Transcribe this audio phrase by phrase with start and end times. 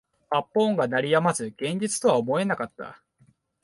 [0.31, 3.03] 発砲音が鳴り止まず現実とは思えなかった